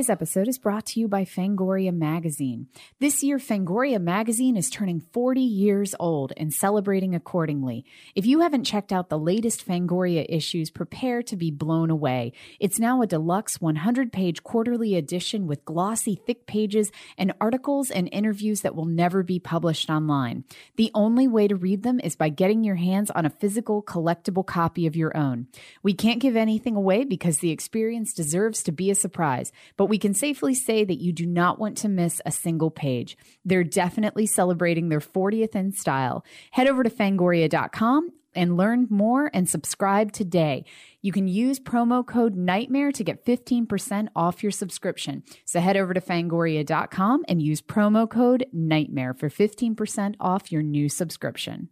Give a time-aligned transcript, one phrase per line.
[0.00, 2.68] Today's episode is brought to you by Fangoria Magazine.
[3.00, 7.84] This year, Fangoria Magazine is turning 40 years old and celebrating accordingly.
[8.14, 12.32] If you haven't checked out the latest Fangoria issues, prepare to be blown away.
[12.58, 18.08] It's now a deluxe 100 page quarterly edition with glossy, thick pages and articles and
[18.10, 20.44] interviews that will never be published online.
[20.76, 24.46] The only way to read them is by getting your hands on a physical, collectible
[24.46, 25.48] copy of your own.
[25.82, 29.98] We can't give anything away because the experience deserves to be a surprise, but we
[29.98, 33.18] can safely say that you do not want to miss a single page.
[33.44, 36.24] They're definitely celebrating their 40th in style.
[36.52, 40.64] Head over to fangoria.com and learn more and subscribe today.
[41.02, 45.24] You can use promo code NIGHTMARE to get 15% off your subscription.
[45.44, 50.88] So head over to fangoria.com and use promo code NIGHTMARE for 15% off your new
[50.88, 51.68] subscription.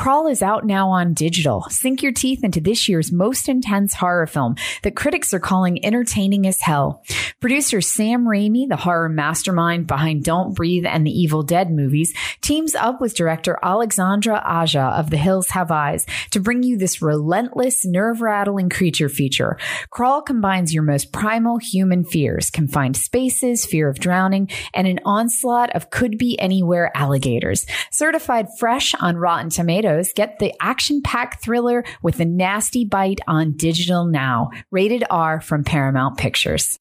[0.00, 1.66] Crawl is out now on digital.
[1.68, 6.46] Sink your teeth into this year's most intense horror film that critics are calling entertaining
[6.46, 7.02] as hell.
[7.38, 12.74] Producer Sam Raimi, the horror mastermind behind Don't Breathe and the Evil Dead movies, teams
[12.74, 17.84] up with director Alexandre Aja of The Hills Have Eyes to bring you this relentless,
[17.84, 19.58] nerve-rattling creature feature.
[19.90, 25.76] Crawl combines your most primal human fears, confined spaces, fear of drowning, and an onslaught
[25.76, 27.66] of could-be-anywhere alligators.
[27.90, 34.04] Certified fresh on Rotten Tomatoes, get the action-packed thriller with a nasty bite on digital
[34.04, 34.50] now.
[34.70, 36.78] Rated R from Paramount Pictures.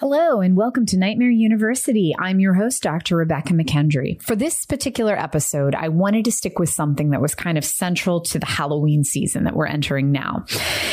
[0.00, 2.14] Hello and welcome to Nightmare University.
[2.16, 3.16] I'm your host, Dr.
[3.16, 4.22] Rebekah McKendry.
[4.22, 8.20] For this particular episode, I wanted to stick with something that was kind of central
[8.20, 10.44] to the Halloween season that we're entering now.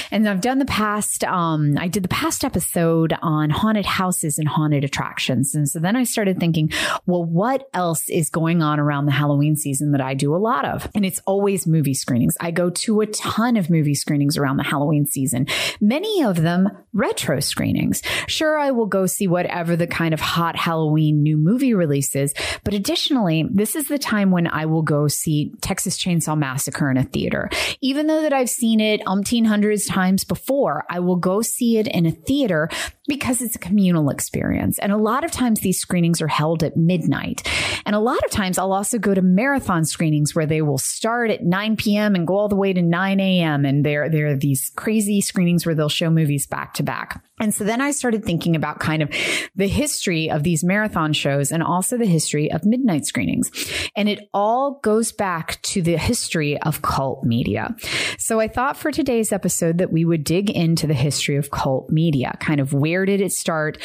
[0.10, 4.48] And I've done the past, um, I did the past episode on haunted houses and
[4.48, 5.54] haunted attractions.
[5.54, 6.72] And so then I started thinking,
[7.06, 10.66] well, what else is going on around the Halloween season that I do a lot
[10.66, 10.90] of?
[10.96, 12.38] And it's always movie screenings.
[12.40, 15.46] I go to a ton of movie screenings around the Halloween season,
[15.80, 18.02] many of them retro screenings.
[18.26, 22.34] Sure, I will go see whatever the kind of hot Halloween new movie release is.
[22.64, 26.96] But additionally, this is the time when I will go see Texas Chainsaw Massacre in
[26.96, 27.50] a theater.
[27.82, 31.88] Even though that I've seen it umpteen hundreds times before, I will go see it
[31.88, 32.70] in a theater
[33.08, 34.80] because it's a communal experience.
[34.80, 37.48] And a lot of times these screenings are held at midnight.
[37.86, 41.30] And a lot of times I'll also go to marathon screenings where they will start
[41.32, 42.16] at 9 p.m.
[42.16, 43.66] and go all the way to 9 a.m.
[43.66, 47.22] And there, there are these crazy screenings where they'll show movies back to back.
[47.40, 49.10] And so then I started thinking about kind of
[49.56, 53.52] the history of these marathon shows and also the history of midnight screenings.
[53.96, 57.76] And it all goes back to the history of cult media.
[58.18, 61.90] So I thought for today's episode that we would dig into the history of cult
[61.90, 63.78] media, kind of where did it start?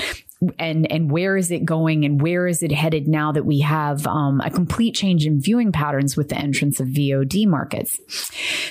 [0.58, 4.06] and and where is it going and where is it headed now that we have
[4.06, 8.00] um, a complete change in viewing patterns with the entrance of VOD markets.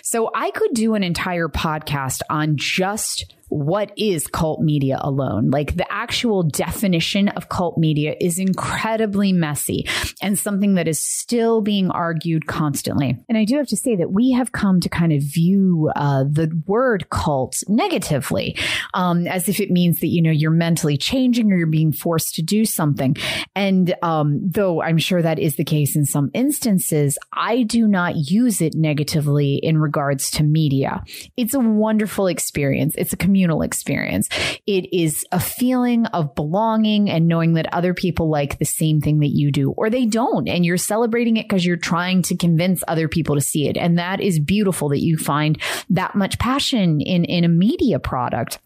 [0.02, 5.50] So I could do an entire podcast on just what is cult media alone?
[5.50, 9.88] Like the actual definition of cult media is incredibly messy
[10.22, 13.18] and something that is still being argued constantly.
[13.28, 16.26] And I do have to say that we have come to kind of view uh,
[16.30, 18.56] the word cult negatively,
[18.94, 22.36] um, as if it means that, you know, you're mentally changing or you're being forced
[22.36, 23.16] to do something.
[23.56, 28.16] And um, though I'm sure that is the case in some instances, I do not
[28.16, 31.04] use it negatively in regards to media.
[31.36, 32.94] It's a wonderful experience.
[32.96, 34.28] It's a community communal experience.
[34.68, 39.20] It is a feeling of belonging and knowing that other people like the same thing
[39.20, 40.50] that you do or they don't.
[40.50, 43.78] And you're celebrating it because you're trying to convince other people to see it.
[43.78, 45.58] And that is beautiful that you find
[45.90, 48.60] that much passion in, in a media product.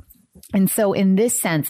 [0.53, 1.69] And so in this sense,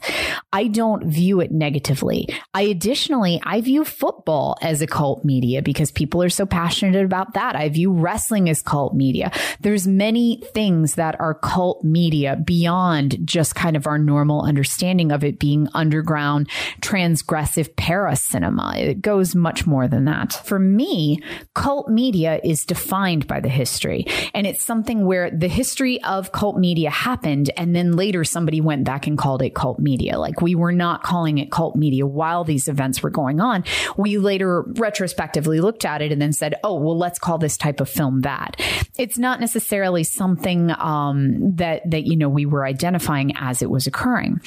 [0.51, 2.27] I don't view it negatively.
[2.53, 7.33] I additionally, I view football as a cult media because people are so passionate about
[7.33, 7.55] that.
[7.55, 9.31] I view wrestling as cult media.
[9.61, 15.23] There's many things that are cult media beyond just kind of our normal understanding of
[15.23, 16.49] it being underground,
[16.81, 18.73] transgressive para cinema.
[18.75, 20.33] It goes much more than that.
[20.33, 21.19] For me,
[21.53, 26.57] cult media is defined by the history and it's something where the history of cult
[26.57, 30.17] media happened and then later somebody went back and called it cult media.
[30.17, 33.63] Like we were not calling it cult media while these events were going on.
[33.97, 37.79] We later retrospectively looked at it and then said, oh, well, let's call this type
[37.79, 38.59] of film that.
[38.97, 43.85] It's not necessarily something um, that, that, you know, we were identifying as it was
[43.85, 44.41] occurring.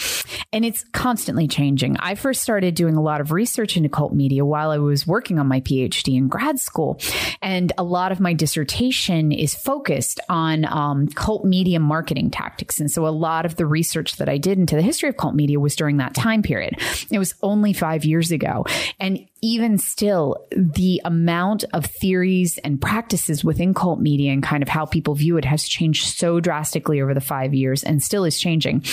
[0.53, 1.97] And it's constantly changing.
[1.99, 5.39] I first started doing a lot of research into cult media while I was working
[5.39, 7.01] on my PhD in grad school.
[7.43, 12.81] And a lot of my dissertation is focused on um, cult media marketing tactics.
[12.81, 15.35] And so a lot of the research that I did into the history of cult
[15.35, 16.81] media was during that time period.
[17.11, 18.65] It was only five years ago.
[18.99, 24.69] And even still, the amount of theories and practices within cult media and kind of
[24.69, 28.41] how people view it has changed so drastically over the five years and still is
[28.41, 28.85] changing.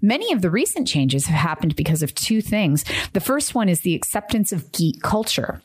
[0.00, 2.84] Many of the recent changes have happened because of two things.
[3.12, 5.60] The first one is the acceptance of geek culture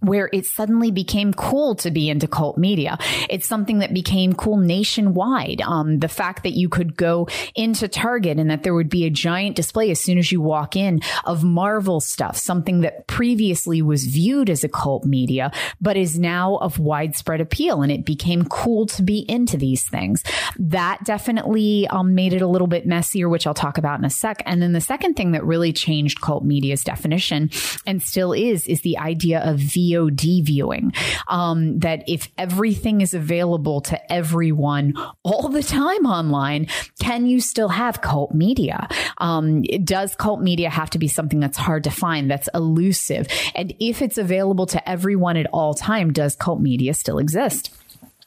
[0.00, 2.98] where it suddenly became cool to be into cult media.
[3.28, 5.60] It's something that became cool nationwide.
[5.60, 9.10] Um, the fact that you could go into Target and that there would be a
[9.10, 14.06] giant display as soon as you walk in of Marvel stuff, something that previously was
[14.06, 17.82] viewed as a cult media, but is now of widespread appeal.
[17.82, 20.22] And it became cool to be into these things.
[20.58, 24.10] That definitely um, made it a little bit messier, which I'll talk about in a
[24.10, 24.42] sec.
[24.46, 27.50] And then the second thing that really changed cult media's definition
[27.86, 30.92] and still is, is the idea of V VOD viewing.
[31.28, 36.66] Um, that if everything is available to everyone all the time online,
[37.00, 38.88] can you still have cult media?
[39.18, 43.28] Um, does cult media have to be something that's hard to find, that's elusive?
[43.54, 47.70] And if it's available to everyone at all time, does cult media still exist?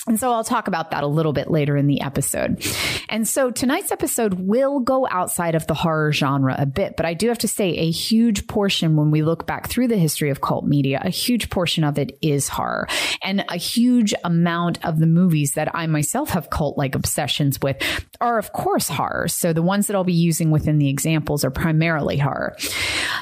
[0.05, 2.65] And so I'll talk about that a little bit later in the episode.
[3.07, 7.13] And so tonight's episode will go outside of the horror genre a bit, but I
[7.13, 10.41] do have to say a huge portion when we look back through the history of
[10.41, 12.87] cult media, a huge portion of it is horror.
[13.21, 17.77] And a huge amount of the movies that I myself have cult like obsessions with
[18.19, 19.29] are of course horror.
[19.29, 22.57] So the ones that I'll be using within the examples are primarily horror.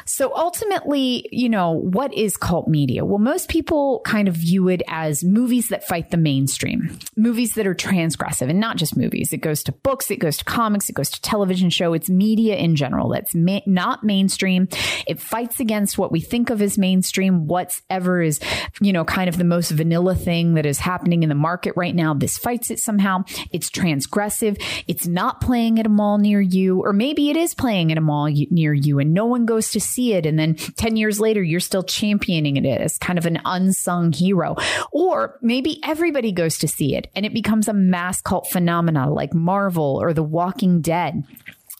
[0.05, 3.05] So ultimately, you know, what is cult media?
[3.05, 7.67] Well, most people kind of view it as movies that fight the mainstream movies that
[7.67, 9.33] are transgressive, and not just movies.
[9.33, 11.93] It goes to books, it goes to comics, it goes to television show.
[11.93, 14.67] It's media in general that's ma- not mainstream.
[15.07, 17.47] It fights against what we think of as mainstream.
[17.47, 18.39] Whatever is,
[18.79, 21.95] you know, kind of the most vanilla thing that is happening in the market right
[21.95, 22.13] now.
[22.13, 23.23] This fights it somehow.
[23.51, 24.61] It's transgressive.
[24.87, 28.01] It's not playing at a mall near you, or maybe it is playing at a
[28.01, 30.25] mall near you, and no one goes to see it.
[30.25, 34.55] And then ten years later, you're still championing it as kind of an unsung hero,
[34.91, 39.33] or maybe everybody goes to see it and it becomes a mass cult phenomena like
[39.33, 41.23] Marvel or The Walking Dead.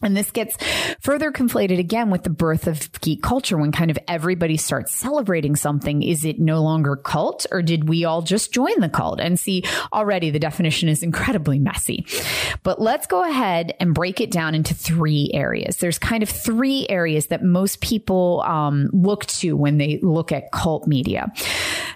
[0.02, 0.56] And this gets
[1.00, 5.56] further conflated again with the birth of geek culture when kind of everybody starts celebrating
[5.56, 6.02] something.
[6.02, 9.20] Is it no longer cult or did we all just join the cult?
[9.20, 12.06] And see, already the definition is incredibly messy.
[12.62, 15.76] But let's go ahead and break it down into three areas.
[15.76, 20.52] There's kind of three areas that most people um, look to when they look at
[20.52, 21.32] cult media.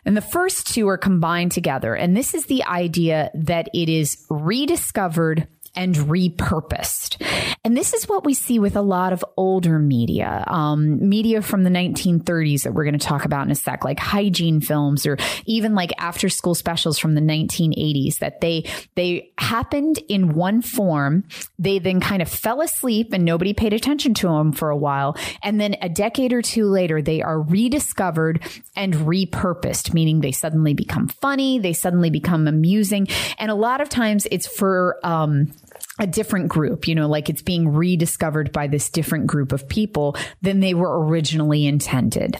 [0.05, 1.94] And the first two are combined together.
[1.94, 7.23] And this is the idea that it is rediscovered and repurposed.
[7.64, 11.64] And this is what we see with a lot of older media, um, media from
[11.64, 15.19] the 1930s that we're going to talk about in a sec, like hygiene films or
[15.44, 21.25] even like after school specials from the 1980s that they, they happened in one form.
[21.58, 25.17] They then kind of fell asleep and nobody paid attention to them for a while.
[25.43, 28.43] And then a decade or two later, they are rediscovered
[28.75, 31.58] and repurposed, meaning they suddenly become funny.
[31.58, 33.08] They suddenly become amusing.
[33.38, 35.52] And a lot of times it's for, um,
[35.98, 40.16] a different group, you know, like it's being rediscovered by this different group of people
[40.43, 42.36] than they were originally intended.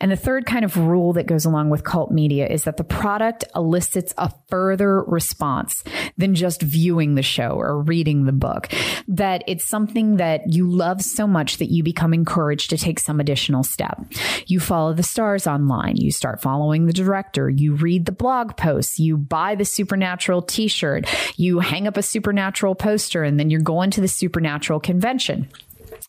[0.00, 2.84] And the third kind of rule that goes along with cult media is that the
[2.84, 5.82] product elicits a further response
[6.16, 8.68] than just viewing the show or reading the book.
[9.08, 13.20] That it's something that you love so much that you become encouraged to take some
[13.20, 14.00] additional step.
[14.46, 18.98] You follow the stars online, you start following the director, you read the blog posts,
[18.98, 23.90] you buy the supernatural t-shirt, you hang up a supernatural poster, and then you're going
[23.92, 25.48] to the supernatural convention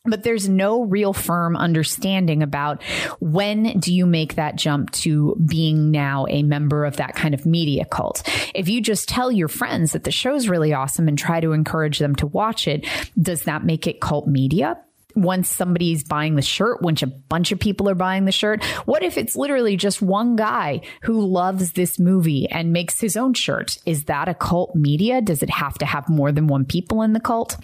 [0.05, 2.81] but there's no real firm understanding about
[3.19, 7.45] when do you make that jump to being now a member of that kind of
[7.45, 8.23] media cult.
[8.55, 11.99] If you just tell your friends that the show's really awesome and try to encourage
[11.99, 12.87] them to watch it,
[13.21, 14.77] does that make it cult media?
[15.21, 18.63] Once somebody's buying the shirt, once a bunch of people are buying the shirt?
[18.85, 23.33] What if it's literally just one guy who loves this movie and makes his own
[23.33, 23.77] shirt?
[23.85, 25.21] Is that a cult media?
[25.21, 27.57] Does it have to have more than one people in the cult?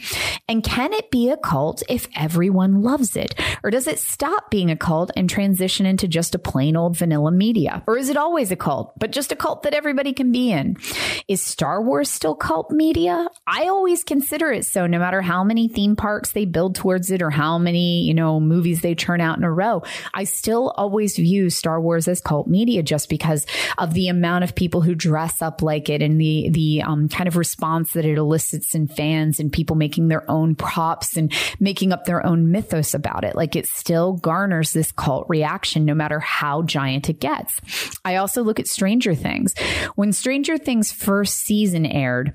[0.48, 3.40] And can it be a cult if everyone loves it?
[3.64, 7.32] Or does it stop being a cult and transition into just a plain old vanilla
[7.32, 7.84] media?
[7.88, 10.78] Or is it always a cult, but just a cult that everybody can be in?
[11.28, 13.28] Is Star Wars still cult media?
[13.48, 17.22] I always consider it so, no matter how many theme parks they build towards it
[17.22, 19.84] or how how many, you know, movies they churn out in a row.
[20.16, 23.46] I still always view Star Wars as cult media just because
[23.78, 27.28] of the amount of people who dress up like it and the, the um, kind
[27.28, 31.94] of response that it elicits in fans and people making their own props and making
[31.94, 33.36] up their own mythos about it.
[33.36, 37.62] Like it still garners this cult reaction no matter how giant it gets.
[38.04, 39.54] I also look at Stranger Things.
[39.94, 42.34] When Stranger Things first season aired,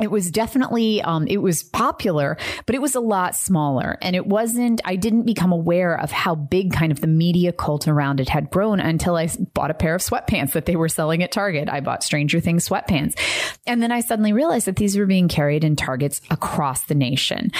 [0.00, 2.36] it was definitely um, it was popular
[2.66, 3.98] but it was a lot smaller.
[4.02, 7.88] And it wasn't i didn't become aware of how big kind of the media cult
[7.88, 11.22] around it had grown until i bought a pair of sweatpants that they were selling
[11.22, 11.68] at target.
[11.68, 13.14] I bought stranger things sweatpants.
[13.66, 17.50] And then i suddenly realized that these were being carried in targets across the nation.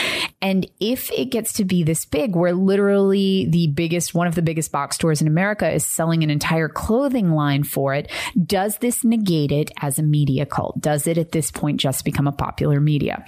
[0.40, 4.42] And if it gets to be this big where literally the biggest one of the
[4.42, 8.11] biggest box stores in america is selling an entire clothing line for it
[8.47, 10.80] does this negate it as a media cult?
[10.80, 13.25] Does it at this point just become popular media.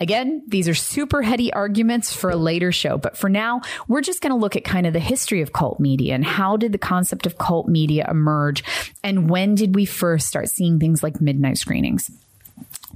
[0.00, 4.20] Again, these are super heady arguments for a later show, but for now, we're just
[4.20, 6.78] going to look at kind of the history of cult media and how did the
[6.78, 8.64] concept of cult media emerge
[9.02, 12.10] and when did we first start seeing things like midnight screenings.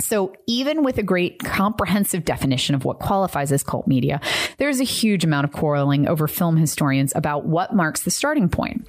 [0.01, 4.21] So, even with a great comprehensive definition of what qualifies as cult media,
[4.59, 8.87] there's a huge amount of quarreling over film historians about what marks the starting point.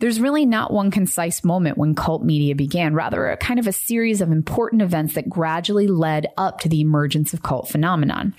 [0.00, 3.72] There's really not one concise moment when cult media began, rather, a kind of a
[3.72, 8.34] series of important events that gradually led up to the emergence of cult phenomenon.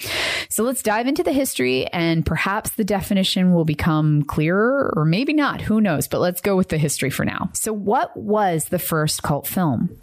[0.49, 5.33] So, let's dive into the history, and perhaps the definition will become clearer, or maybe
[5.33, 7.51] not, who knows, but let's go with the history for now.
[7.53, 9.95] So, what was the first cult film?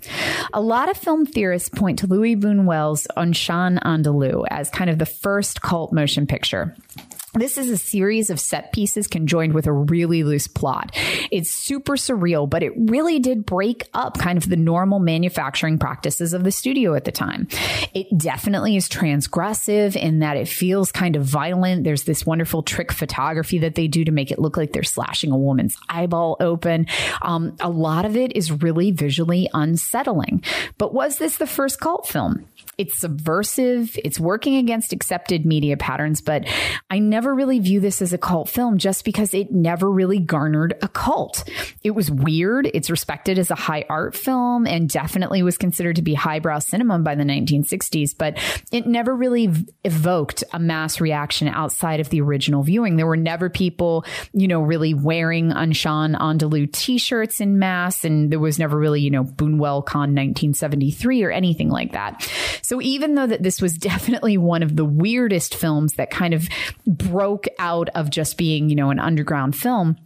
[0.53, 4.99] A lot of film theorists point to Louis Buñuel's Un Chien Andalou as kind of
[4.99, 6.77] the first cult motion picture.
[7.39, 10.91] This is a series of set pieces conjoined with a really loose plot.
[11.31, 16.33] It's super surreal, but it really did break up kind of the normal manufacturing practices
[16.33, 17.47] of the studio at the time.
[17.95, 21.85] It definitely is transgressive in that it feels kind of violent.
[21.85, 25.31] There's this wonderful trick photography that they do to make it look like they're slashing
[25.31, 26.87] a woman's eyeball open.
[27.23, 30.43] Um, a lot of it is really visually unsettling.
[30.77, 32.49] But was this the first cult film?
[32.79, 33.99] It's subversive.
[34.05, 36.45] It's working against accepted media patterns, but
[36.89, 40.75] I never really view this as a cult film just because it never really garnered
[40.81, 41.43] a cult.
[41.83, 42.71] It was weird.
[42.73, 47.01] It's respected as a high art film and definitely was considered to be highbrow cinema
[47.01, 48.39] by the 1960s, but
[48.71, 52.95] it never really evoked a mass reaction outside of the original viewing.
[52.95, 58.31] There were never people, you know, really wearing Un Chien Andalou t-shirts in mass and
[58.31, 62.25] there was never really, you know, Buñuel Con 1973 or anything like that.
[62.69, 66.51] So even though that this was definitely one of the weirdest films that kind of
[66.87, 69.97] broke out of just being, you know, an underground film,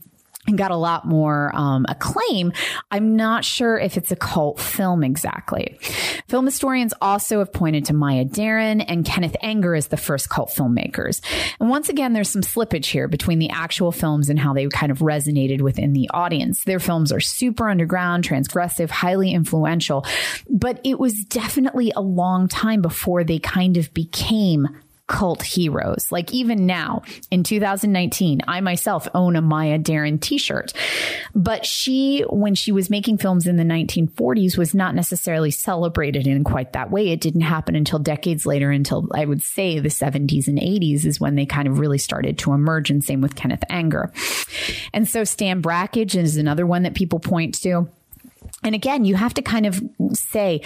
[0.46, 2.52] and got a lot more um, acclaim.
[2.90, 5.78] I'm not sure if it's a cult film exactly.
[6.28, 10.50] Film historians also have pointed to Maya Deren and Kenneth Anger as the first cult
[10.50, 11.20] filmmakers.
[11.60, 14.90] And once again, there's some slippage here between the actual films and how they kind
[14.90, 16.64] of resonated within the audience.
[16.64, 20.04] Their films are super underground, transgressive, highly influential,
[20.50, 24.68] but it was definitely a long time before they kind of became
[25.12, 26.10] cult heroes.
[26.10, 30.72] Like even now in 2019, I myself own a Maya Deren t-shirt.
[31.34, 36.44] But she, when she was making films in the 1940s, was not necessarily celebrated in
[36.44, 37.10] quite that way.
[37.10, 41.20] It didn't happen until decades later, until I would say the 70s and 80s is
[41.20, 42.90] when they kind of really started to emerge.
[42.90, 44.10] And same with Kenneth Anger.
[44.94, 47.86] And so Stan Brakhage is another one that people point to.
[48.64, 49.82] And again, you have to kind of
[50.14, 50.62] say,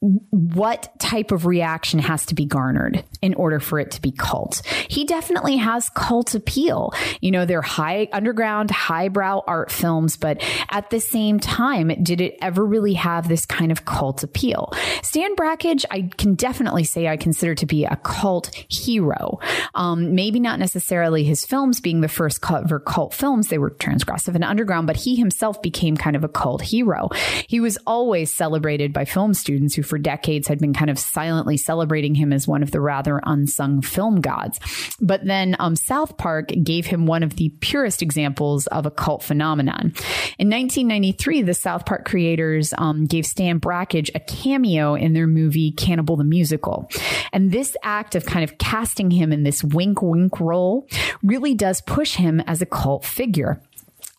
[0.00, 4.62] what type of reaction has to be garnered in order for it to be cult.
[4.88, 6.92] He definitely has cult appeal.
[7.20, 10.40] You know, they're high underground, highbrow art films, but
[10.70, 14.72] at the same time, did it ever really have this kind of cult appeal?
[15.02, 19.40] Stan Brakhage, I can definitely say I consider to be a cult hero.
[19.74, 23.48] Um, maybe not necessarily his films being the first cover cult films.
[23.48, 27.08] They were transgressive and underground, but he himself became kind of a cult hero.
[27.48, 31.56] He was always celebrated by film students who for decades had been kind of silently
[31.56, 34.60] celebrating him as one of the rather unsung film gods.
[35.00, 39.22] But then um, South Park gave him one of the purest examples of a cult
[39.22, 39.92] phenomenon.
[40.38, 45.72] In 1993, the South Park creators um, gave Stan Brakhage a cameo in their movie
[45.72, 46.90] Cannibal the Musical.
[47.32, 50.86] And this act of kind of casting him in this wink wink role
[51.22, 53.60] really does push him as a cult figure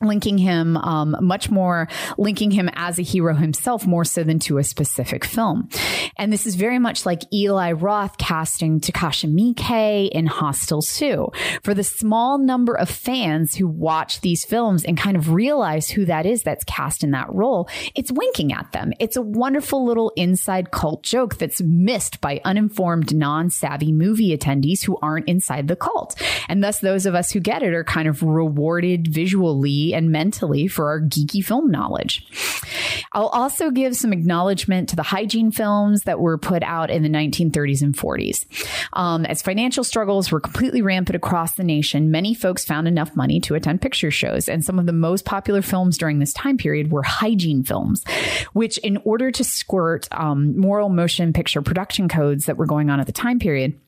[0.02, 4.58] linking him um, much more linking him as a hero himself more so than to
[4.58, 5.68] a specific film.
[6.16, 11.28] And this is very much like eli roth casting takashi miike in hostel 2
[11.64, 16.06] for the small number of fans who watch these films and kind of realize who
[16.06, 18.94] that is that's cast in that role it's winking at them.
[19.02, 24.98] It's a wonderful little inside cult joke that's missed by uninformed non-savvy movie attendees who
[25.02, 26.16] aren't inside the cult.
[26.48, 30.68] And thus those of us who get it are kind of rewarded visually and mentally
[30.68, 32.26] for our geeky film knowledge.
[33.12, 37.10] I'll also give some acknowledgement to the hygiene films that were put out in the
[37.10, 38.46] 1930s and 40s.
[38.94, 43.40] Um, as financial struggles were completely rampant across the nation, many folks found enough money
[43.42, 44.48] to attend picture shows.
[44.48, 48.04] And some of the most popular films during this time period were hygiene films,
[48.54, 53.00] which, in order to squirt um, moral motion picture production codes that were going on
[53.00, 53.80] at the time period,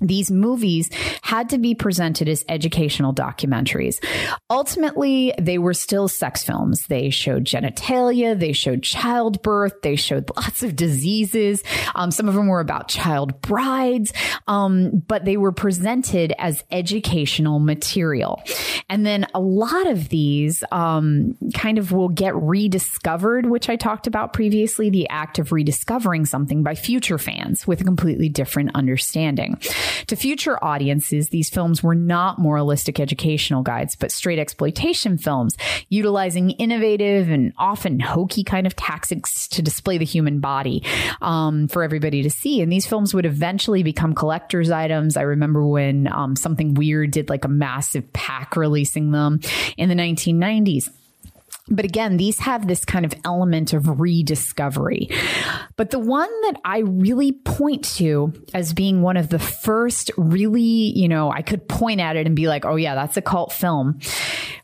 [0.00, 0.90] these movies
[1.22, 4.02] had to be presented as educational documentaries.
[4.50, 6.86] Ultimately, they were still sex films.
[6.86, 11.62] They showed genitalia, they showed childbirth, they showed lots of diseases.
[11.94, 14.12] Um, some of them were about child brides,
[14.46, 18.42] um, but they were presented as educational material.
[18.88, 24.06] And then a lot of these um, kind of will get rediscovered, which I talked
[24.06, 29.58] about previously the act of rediscovering something by future fans with a completely different understanding.
[30.08, 35.56] To future audiences, these films were not moralistic educational guides, but straight exploitation films,
[35.88, 40.84] utilizing innovative and often hokey kind of tactics to display the human body
[41.20, 42.60] um, for everybody to see.
[42.60, 45.16] And these films would eventually become collector's items.
[45.16, 49.40] I remember when um, something weird did like a massive pack releasing them
[49.76, 50.88] in the 1990s.
[51.68, 55.08] But again, these have this kind of element of rediscovery.
[55.76, 60.60] But the one that I really point to as being one of the first really,
[60.60, 63.52] you know, I could point at it and be like, oh yeah, that's a cult
[63.52, 64.00] film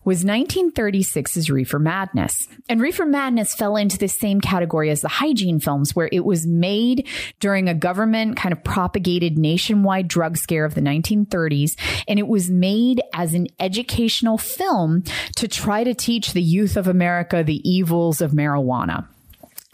[0.04, 2.49] was 1936's Reefer Madness.
[2.68, 6.47] And Reefer Madness fell into the same category as the hygiene films, where it was
[6.47, 7.06] made
[7.38, 11.76] during a government kind of propagated nationwide drug scare of the 1930s.
[12.09, 15.04] And it was made as an educational film
[15.37, 19.08] to try to teach the youth of America the evils of marijuana.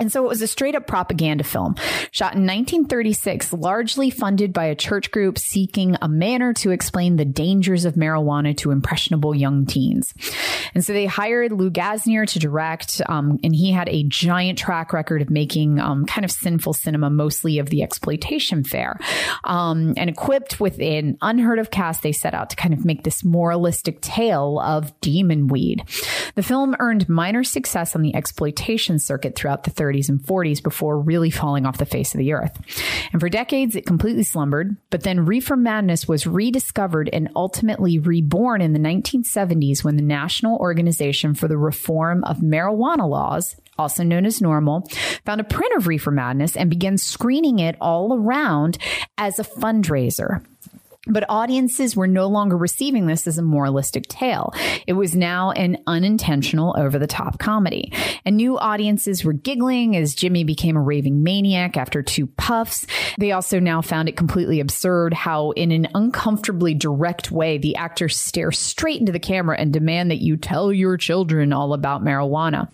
[0.00, 1.74] And so it was a straight up propaganda film
[2.12, 7.24] shot in 1936, largely funded by a church group seeking a manner to explain the
[7.24, 10.14] dangers of marijuana to impressionable young teens.
[10.72, 14.92] And so they hired Lou Gasnier to direct, um, and he had a giant track
[14.92, 19.00] record of making um, kind of sinful cinema, mostly of the exploitation fare.
[19.42, 23.02] Um, and equipped with an unheard of cast, they set out to kind of make
[23.02, 25.82] this moralistic tale of demon weed.
[26.36, 31.01] The film earned minor success on the exploitation circuit throughout the 30s and 40s before
[31.01, 32.59] really falling off the face of the earth.
[33.12, 38.61] And for decades, it completely slumbered, but then Reefer Madness was rediscovered and ultimately reborn
[38.61, 44.27] in the 1970s when the National Organization for the Reform of Marijuana Laws also known
[44.27, 44.92] as NORML,
[45.24, 48.77] found a print of Reefer Madness and began screening it all around
[49.16, 50.44] as a fundraiser.
[51.09, 54.53] But audiences were no longer receiving this as a moralistic tale.
[54.87, 57.92] It was now an unintentional, over the top comedy.
[58.25, 62.87] And new audiences were giggling as Jimmy became a raving maniac after two puffs.
[63.18, 68.16] They also now found it completely absurd how, in an uncomfortably direct way, the actors
[68.16, 72.68] stare straight into the camera and demand that you tell your children all about marijuana.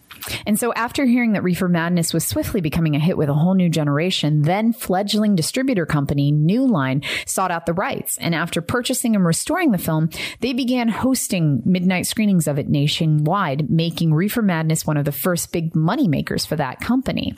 [0.47, 3.55] And so, after hearing that Reefer Madness was swiftly becoming a hit with a whole
[3.55, 8.17] new generation, then fledgling distributor company New Line sought out the rights.
[8.19, 10.11] And after purchasing and restoring the film,
[10.41, 15.53] they began hosting midnight screenings of it nationwide, making Reefer Madness one of the first
[15.53, 17.35] big money makers for that company.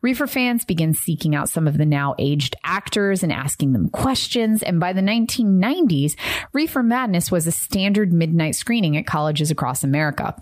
[0.00, 4.62] Reefer fans began seeking out some of the now aged actors and asking them questions.
[4.62, 6.16] And by the 1990s,
[6.52, 10.34] Reefer Madness was a standard midnight screening at colleges across America.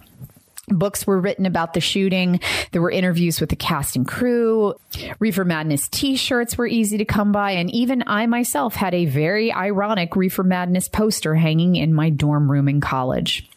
[0.70, 2.40] Books were written about the shooting.
[2.72, 4.74] There were interviews with the cast and crew.
[5.18, 7.52] Reefer Madness t shirts were easy to come by.
[7.52, 12.50] And even I myself had a very ironic Reefer Madness poster hanging in my dorm
[12.50, 13.48] room in college.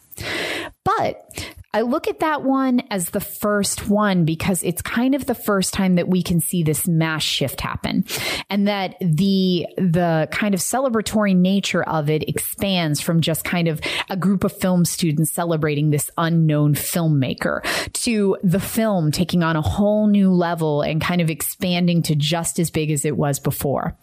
[0.84, 5.34] But I look at that one as the first one because it's kind of the
[5.34, 8.04] first time that we can see this mass shift happen
[8.48, 13.80] and that the the kind of celebratory nature of it expands from just kind of
[14.08, 19.60] a group of film students celebrating this unknown filmmaker to the film taking on a
[19.60, 23.96] whole new level and kind of expanding to just as big as it was before.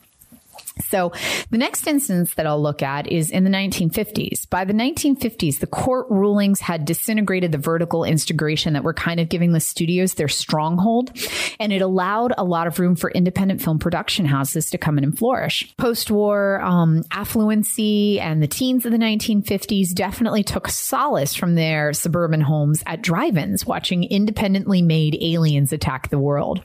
[0.80, 1.12] So
[1.50, 4.50] the next instance that I'll look at is in the 1950s.
[4.50, 9.30] By the 1950s, the court rulings had disintegrated the vertical integration that were kind of
[9.30, 11.12] giving the studios their stronghold,
[11.60, 15.04] and it allowed a lot of room for independent film production houses to come in
[15.04, 15.74] and flourish.
[15.78, 22.42] Post-war um, affluency and the teens of the 1950s definitely took solace from their suburban
[22.42, 26.64] homes at drive-ins, watching independently made aliens attack the world.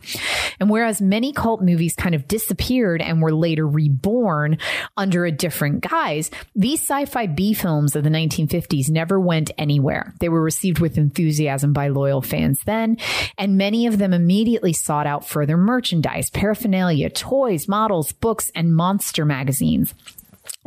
[0.60, 4.58] And whereas many cult movies kind of disappeared and were later rebuilt born
[4.96, 6.30] under a different guise.
[6.54, 10.14] These sci-fi B films of the 1950s never went anywhere.
[10.20, 12.98] They were received with enthusiasm by loyal fans then,
[13.38, 19.24] and many of them immediately sought out further merchandise, paraphernalia, toys, models, books, and monster
[19.24, 19.94] magazines.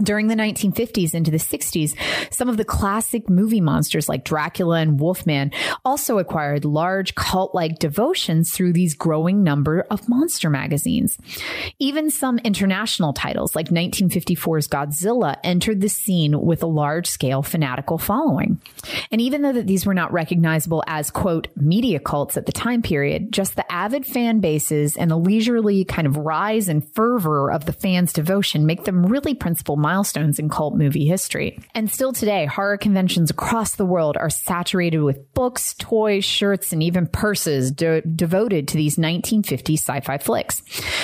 [0.01, 1.95] During the 1950s into the 60s,
[2.31, 5.51] some of the classic movie monsters like Dracula and Wolfman
[5.83, 11.17] also acquired large cult like devotions through these growing number of monster magazines.
[11.79, 17.97] Even some international titles like 1954's Godzilla entered the scene with a large scale fanatical
[17.97, 18.62] following.
[19.12, 22.81] And even though that these were not recognizable as quote media cults at the time
[22.81, 27.65] period, just the avid fan bases and the leisurely kind of rise and fervor of
[27.65, 31.58] the fans' devotion make them really principal milestones in cult movie history.
[31.73, 36.84] And still today, horror conventions across the world are saturated with books, toys, shirts, and
[36.84, 40.62] even purses de- devoted to these 1950s sci-fi flicks.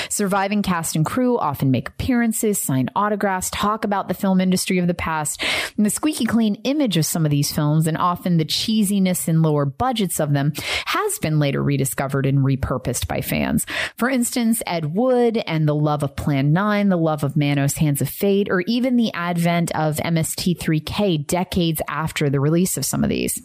[0.08, 4.86] Surviving cast and crew often make appearances, sign autographs, talk about the film industry of
[4.86, 5.44] the past,
[5.78, 9.42] and the squeaky clean image of some of these films and often the cheesiness and
[9.42, 10.54] lower budgets of them
[10.86, 13.66] has been later rediscovered and repurposed by fans.
[13.98, 18.00] For instance, Ed Wood and the love of Plan 9, the love of Manos Hands
[18.00, 23.10] of Fate, or even the advent of MST3K decades after the release of some of
[23.10, 23.42] these.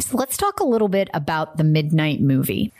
[0.00, 2.72] So let's talk a little bit about the Midnight movie.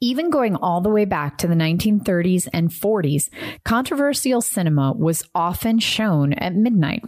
[0.00, 3.28] Even going all the way back to the 1930s and 40s,
[3.64, 7.04] controversial cinema was often shown at midnight.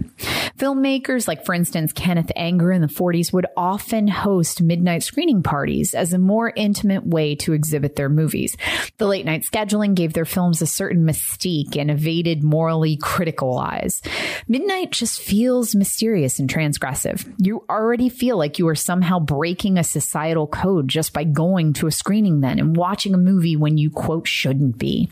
[0.58, 5.94] Filmmakers, like for instance Kenneth Anger in the 40s, would often host midnight screening parties
[5.94, 8.56] as a more intimate way to exhibit their movies.
[8.98, 14.02] The late night scheduling gave their films a certain mystique and evaded morally critical eyes.
[14.48, 17.32] Midnight just feels mysterious and transgressive.
[17.38, 21.86] You already feel like you are somehow breaking a societal code just by going to
[21.86, 25.10] a screening then and watching a movie when you quote shouldn't be.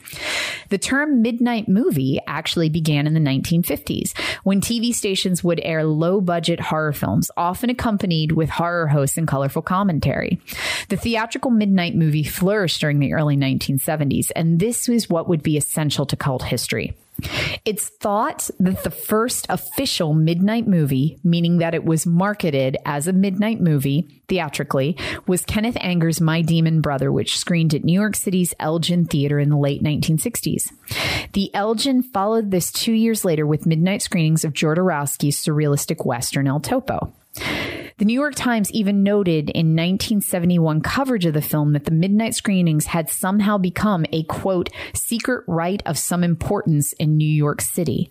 [0.69, 6.21] The term midnight movie actually began in the 1950s when TV stations would air low
[6.21, 10.41] budget horror films, often accompanied with horror hosts and colorful commentary.
[10.89, 15.57] The theatrical midnight movie flourished during the early 1970s, and this was what would be
[15.57, 16.95] essential to cult history.
[17.65, 23.13] It's thought that the first official midnight movie, meaning that it was marketed as a
[23.13, 28.55] midnight movie theatrically, was Kenneth Anger's My Demon Brother, which screened at New York City's
[28.61, 30.71] Elgin Theater in the late 1960s.
[31.33, 36.61] The Elgin followed this two years later with midnight screenings of Jodorowsky's surrealistic western El
[36.61, 37.13] Topo.
[37.99, 42.33] The New York Times even noted in 1971 coverage of the film that the midnight
[42.33, 48.09] screenings had somehow become a quote, secret rite of some importance in New York City.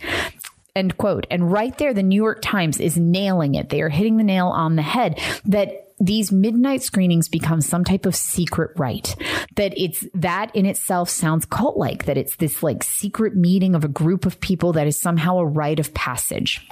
[0.75, 1.25] End quote.
[1.31, 3.69] And right there, the New York Times is nailing it.
[3.69, 8.05] They are hitting the nail on the head that these midnight screenings become some type
[8.05, 9.15] of secret rite
[9.55, 13.83] that it's that in itself sounds cult like that it's this like secret meeting of
[13.83, 16.69] a group of people that is somehow a rite of passage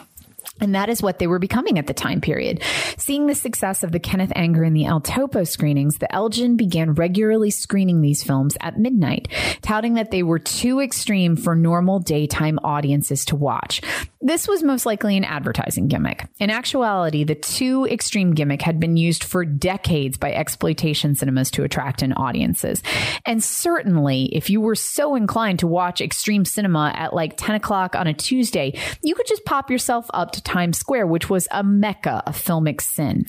[0.61, 2.61] and that is what they were becoming at the time period.
[2.97, 6.93] Seeing the success of the Kenneth Anger and the El Topo screenings, the Elgin began
[6.93, 9.27] regularly screening these films at midnight,
[9.61, 13.81] touting that they were too extreme for normal daytime audiences to watch.
[14.21, 16.27] This was most likely an advertising gimmick.
[16.39, 21.63] In actuality, the too extreme gimmick had been used for decades by exploitation cinemas to
[21.63, 22.81] attract in audiences.
[23.25, 27.95] And certainly, if you were so inclined to watch extreme cinema at like 10 o'clock
[27.95, 31.63] on a Tuesday, you could just pop yourself up to Times Square, which was a
[31.63, 33.25] mecca of filmic sin.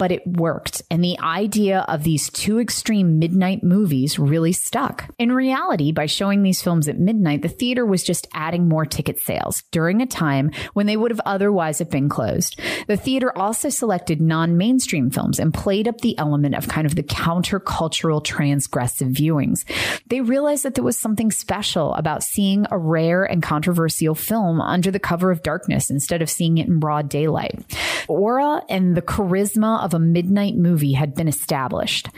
[0.00, 5.14] But it worked, and the idea of these two extreme midnight movies really stuck.
[5.18, 9.20] In reality, by showing these films at midnight, the theater was just adding more ticket
[9.20, 12.58] sales during a time when they would have otherwise have been closed.
[12.86, 17.02] The theater also selected non-mainstream films and played up the element of kind of the
[17.02, 19.66] countercultural transgressive viewings.
[20.06, 24.90] They realized that there was something special about seeing a rare and controversial film under
[24.90, 27.60] the cover of darkness instead of seeing it in broad daylight.
[28.08, 32.08] Aura and the charisma of a midnight movie had been established.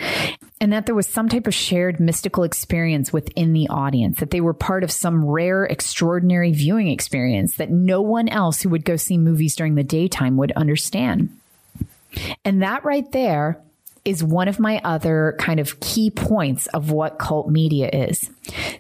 [0.61, 4.41] And that there was some type of shared mystical experience within the audience, that they
[4.41, 8.97] were part of some rare, extraordinary viewing experience that no one else who would go
[8.97, 11.37] see movies during the daytime would understand.
[12.45, 13.61] And that right there
[14.05, 18.31] is one of my other kind of key points of what cult media is.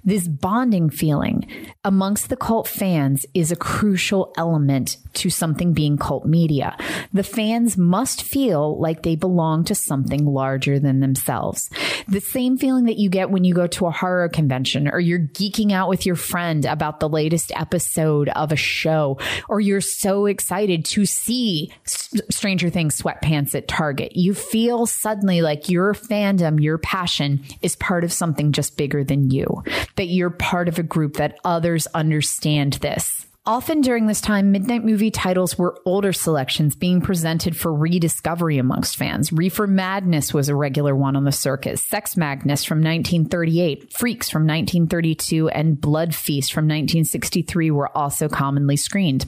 [0.05, 1.47] This bonding feeling
[1.85, 6.77] amongst the cult fans is a crucial element to something being cult media.
[7.13, 11.71] The fans must feel like they belong to something larger than themselves.
[12.09, 15.21] The same feeling that you get when you go to a horror convention or you're
[15.21, 20.27] geeking out with your friend about the latest episode of a show or you're so
[20.27, 24.17] excited to see Stranger Things sweatpants at Target.
[24.17, 29.31] You feel suddenly like your fandom, your passion is part of something just bigger than
[29.31, 29.52] you,
[29.97, 34.85] that you're part of a group that others understand this Often during this time, midnight
[34.85, 39.33] movie titles were older selections being presented for rediscovery amongst fans.
[39.33, 44.43] Reefer Madness was a regular one on the circuit, Sex Madness from 1938, Freaks from
[44.43, 49.27] 1932, and Blood Feast from 1963 were also commonly screened.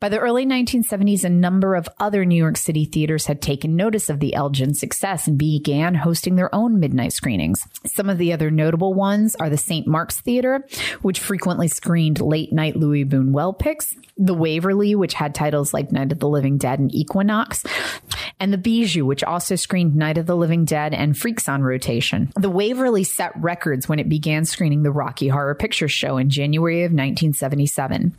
[0.00, 4.10] By the early 1970s, a number of other New York City theaters had taken notice
[4.10, 7.68] of the Elgin success and began hosting their own midnight screenings.
[7.86, 9.86] Some of the other notable ones are the St.
[9.86, 10.66] Mark's Theater,
[11.02, 16.12] which frequently screened late night Louis Buñuel Picks, the Waverly, which had titles like Night
[16.12, 17.64] of the Living Dead and Equinox,
[18.40, 22.32] and the Bijou, which also screened Night of the Living Dead and Freaks on rotation.
[22.36, 26.84] The Waverly set records when it began screening the Rocky Horror Picture Show in January
[26.84, 28.14] of 1977.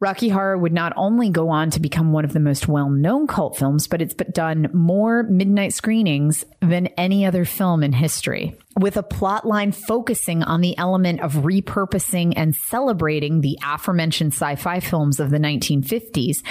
[0.00, 3.26] Rocky Horror would not only go on to become one of the most well known
[3.26, 8.96] cult films, but it's done more midnight screenings than any other film in history with
[8.96, 15.18] a plot line focusing on the element of repurposing and celebrating the aforementioned sci-fi films
[15.18, 16.42] of the 1950s.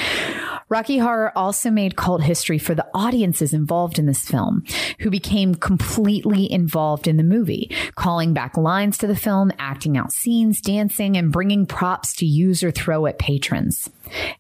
[0.68, 4.64] Rocky Horror also made cult history for the audiences involved in this film,
[5.00, 10.12] who became completely involved in the movie, calling back lines to the film, acting out
[10.12, 13.90] scenes, dancing, and bringing props to use or throw at patrons.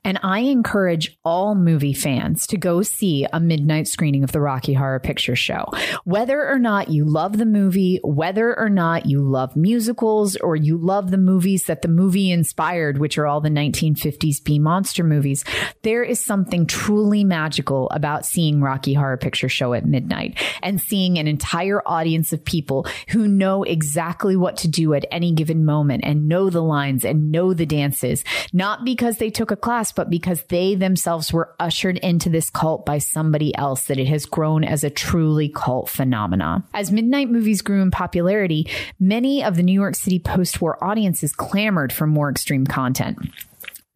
[0.03, 4.73] And I encourage all movie fans to go see a midnight screening of the Rocky
[4.73, 5.65] Horror Picture Show.
[6.03, 10.77] Whether or not you love the movie, whether or not you love musicals, or you
[10.77, 15.43] love the movies that the movie inspired, which are all the 1950s B monster movies,
[15.83, 21.17] there is something truly magical about seeing Rocky Horror Picture Show at midnight and seeing
[21.17, 26.03] an entire audience of people who know exactly what to do at any given moment
[26.05, 30.09] and know the lines and know the dances, not because they took a class, but
[30.09, 34.63] because they themselves were ushered into this cult by somebody else, that it has grown
[34.63, 36.63] as a truly cult phenomena.
[36.73, 38.67] As midnight movies grew in popularity,
[38.99, 43.17] many of the New York City post war audiences clamored for more extreme content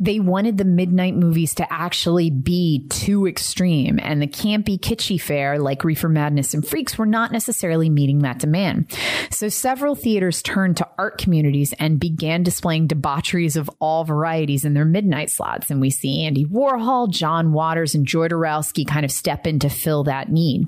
[0.03, 5.57] they wanted the midnight movies to actually be too extreme and the campy kitschy fare
[5.57, 8.91] like Reefer Madness and Freaks were not necessarily meeting that demand.
[9.29, 14.73] So several theaters turned to art communities and began displaying debaucheries of all varieties in
[14.73, 15.71] their midnight slots.
[15.71, 20.03] And we see Andy Warhol, John Waters, and Jodorowsky kind of step in to fill
[20.03, 20.67] that need.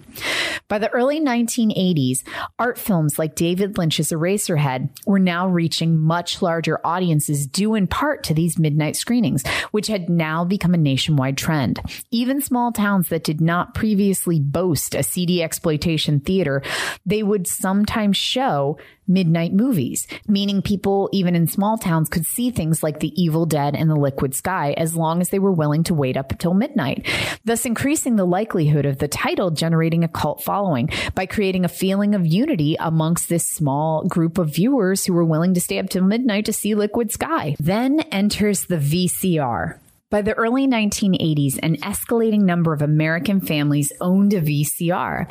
[0.69, 2.24] By the early 1980s,
[2.58, 8.24] art films like David Lynch's Eraserhead were now reaching much larger audiences due in part
[8.24, 9.25] to these midnight screens
[9.72, 11.80] which had now become a nationwide trend.
[12.12, 16.62] Even small towns that did not previously boast a seedy exploitation theater,
[17.06, 22.82] they would sometimes show midnight movies, meaning people even in small towns could see things
[22.82, 25.94] like The Evil Dead and The Liquid Sky as long as they were willing to
[25.94, 27.08] wait up until midnight,
[27.44, 32.16] thus increasing the likelihood of the title generating a cult following by creating a feeling
[32.16, 36.04] of unity amongst this small group of viewers who were willing to stay up till
[36.04, 37.56] midnight to see Liquid Sky.
[37.60, 39.78] Then enters the VCR.
[40.15, 45.30] By the early 1980s, an escalating number of American families owned a VCR.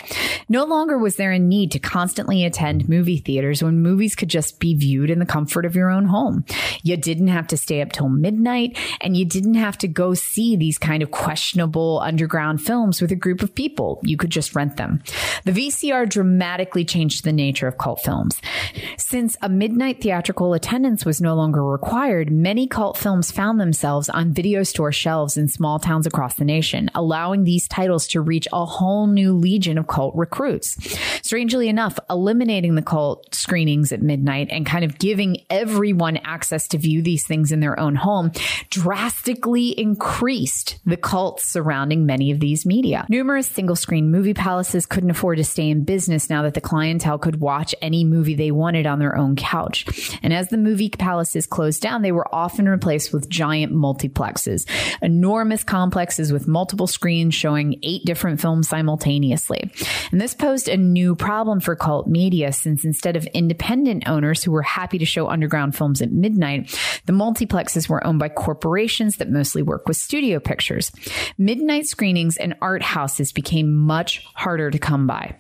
[0.50, 4.60] No longer was there a need to constantly attend movie theaters when movies could just
[4.60, 6.44] be viewed in the comfort of your own home.
[6.82, 10.54] You didn't have to stay up till midnight and you didn't have to go see
[10.54, 14.00] these kind of questionable underground films with a group of people.
[14.02, 15.02] You could just rent them.
[15.44, 18.38] The VCR dramatically changed the nature of cult films.
[18.98, 24.34] Since a midnight theatrical attendance was no longer required, many cult films found themselves on
[24.34, 28.66] video store shelves in small towns across the nation, allowing these titles to reach a
[28.66, 30.76] whole new legion of cult recruits.
[31.22, 36.76] Strangely enough, eliminating the cult screenings at midnight and kind of giving everyone access to
[36.76, 38.32] view these things in their own home
[38.70, 43.06] drastically increased the cults surrounding many of these media.
[43.08, 47.18] Numerous single screen movie palaces couldn't afford to stay in business now that the clientele
[47.18, 50.18] could watch any movie they wanted on their own couch.
[50.20, 54.53] And as the movie palaces closed down, they were often replaced with giant multiplexes
[55.02, 59.70] enormous complexes with multiple screens showing eight different films simultaneously.
[60.12, 64.52] And this posed a new problem for cult media since instead of independent owners who
[64.52, 69.30] were happy to show underground films at midnight, the multiplexes were owned by corporations that
[69.30, 70.92] mostly work with studio pictures.
[71.38, 75.36] Midnight screenings and art houses became much harder to come by.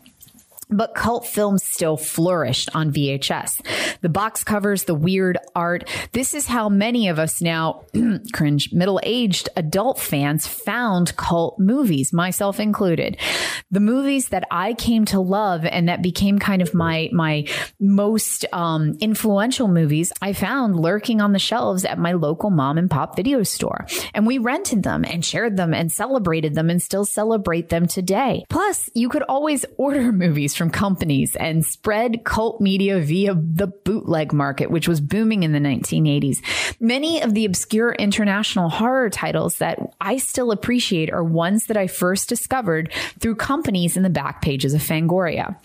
[0.70, 4.00] But cult films still flourished on VHS.
[4.00, 5.88] The box covers, the weird art.
[6.12, 7.84] This is how many of us now,
[8.32, 13.16] cringe, middle aged adult fans found cult movies, myself included.
[13.70, 17.46] The movies that I came to love and that became kind of my, my
[17.80, 22.90] most um, influential movies, I found lurking on the shelves at my local mom and
[22.90, 23.86] pop video store.
[24.14, 28.44] And we rented them and shared them and celebrated them and still celebrate them today.
[28.48, 34.32] Plus, you could always order movies from companies and spread cult media via the bootleg
[34.32, 36.38] market, which was booming in the 1980s.
[36.80, 41.86] Many of the obscure international horror titles that I still appreciate are ones that I
[41.86, 45.56] first discovered through companies in the back pages of Fangoria.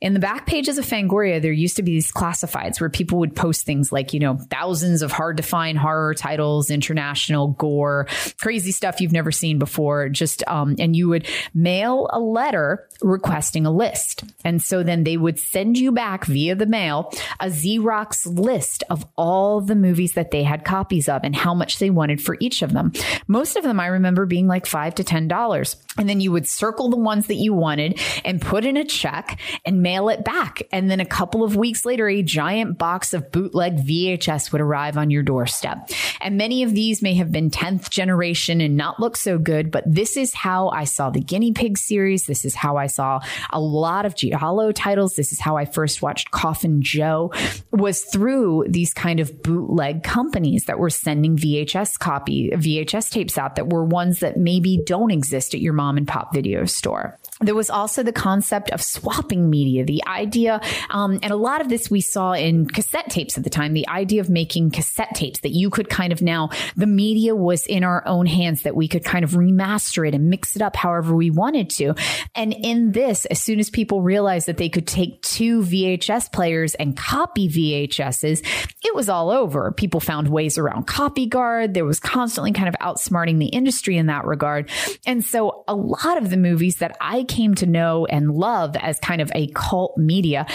[0.00, 3.34] In the back pages of Fangoria, there used to be these classifieds where people would
[3.34, 8.06] post things like, you know, thousands of hard to find horror titles, international gore,
[8.40, 10.08] crazy stuff you've never seen before.
[10.08, 14.24] Just, um, and you would mail a letter requesting a list.
[14.44, 19.06] And so then they would send you back via the mail a Xerox list of
[19.16, 22.62] all the movies that they had copies of and how much they wanted for each
[22.62, 22.92] of them.
[23.26, 25.76] Most of them I remember being like five to ten dollars.
[25.98, 29.40] And then you would circle the ones that you wanted and put in a check
[29.64, 30.62] and mail it back.
[30.70, 34.98] And then a couple of weeks later, a giant box of bootleg VHS would arrive
[34.98, 35.90] on your doorstep.
[36.20, 39.84] And many of these may have been 10th generation and not look so good, but
[39.86, 42.26] this is how I saw the guinea pig series.
[42.26, 45.16] This is how I saw a lot of Giallo titles.
[45.16, 47.32] This is how I first watched Coffin Joe
[47.70, 53.56] was through these kind of bootleg companies that were sending VHS copy, VHS tapes out
[53.56, 57.18] that were ones that maybe don't exist at your mom and pop video store.
[57.40, 61.68] There was also the concept of swapping media, the idea, um, and a lot of
[61.68, 65.40] this we saw in cassette tapes at the time, the idea of making cassette tapes
[65.40, 68.88] that you could kind of now, the media was in our own hands, that we
[68.88, 71.94] could kind of remaster it and mix it up however we wanted to.
[72.34, 76.74] And in this, as soon as people realized that they could take two VHS players
[76.76, 78.42] and copy VHSs,
[78.82, 79.72] it was all over.
[79.72, 81.74] People found ways around copy guard.
[81.74, 84.70] There was constantly kind of outsmarting the industry in that regard.
[85.06, 88.98] And so a lot of the movies that I came to know and love as
[89.00, 90.46] kind of a cult media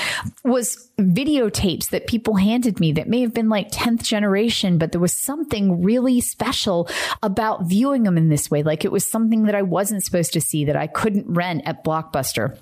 [0.43, 5.01] was videotapes that people handed me that may have been like 10th generation, but there
[5.01, 6.89] was something really special
[7.23, 8.63] about viewing them in this way.
[8.63, 11.83] Like it was something that I wasn't supposed to see that I couldn't rent at
[11.83, 12.57] Blockbuster.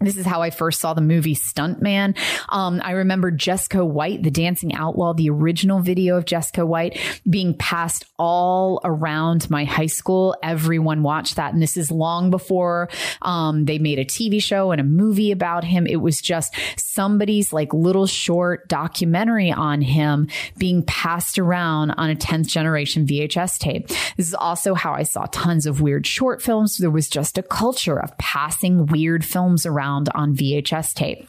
[0.00, 2.16] This is how I first saw the movie Stuntman.
[2.48, 7.54] Um, I remember Jesco White, the dancing outlaw, the original video of Jesco White being
[7.54, 10.36] passed all around my high school.
[10.40, 11.52] Everyone watched that.
[11.52, 12.88] And this is long before
[13.22, 15.84] um, they made a TV show and a movie about him.
[15.84, 22.14] It was just somebody's like little short documentary on him being passed around on a
[22.14, 23.88] 10th generation VHS tape.
[24.16, 26.76] This is also how I saw tons of weird short films.
[26.76, 31.28] There was just a culture of passing weird films around on VHS tape.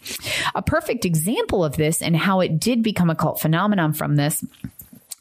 [0.56, 4.44] A perfect example of this and how it did become a cult phenomenon from this